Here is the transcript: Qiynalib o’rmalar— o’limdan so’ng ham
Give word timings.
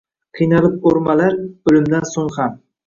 Qiynalib 0.39 0.89
o’rmalar— 0.93 1.39
o’limdan 1.73 2.11
so’ng 2.17 2.35
ham 2.41 2.63